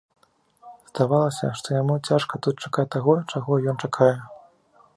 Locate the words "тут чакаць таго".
2.47-3.13